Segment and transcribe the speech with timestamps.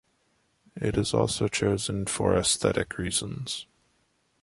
[0.77, 3.67] It is also chosen for aesthetic reasons.